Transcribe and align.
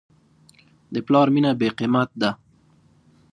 د 0.93 0.95
پلار 1.07 1.27
مینه 1.33 1.51
بېقیمت 1.59 2.09
ده. 2.21 2.31